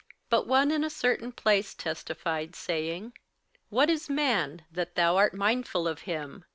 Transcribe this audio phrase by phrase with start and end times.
[0.31, 3.13] 58:002:006 But one in a certain place testified, saying,
[3.69, 6.43] What is man, that thou art mindful of him?